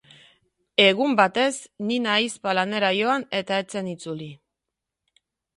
[0.85, 1.51] Egun batez,
[1.91, 4.31] Nina ahizpa lanera joan eta ez zen itzuli.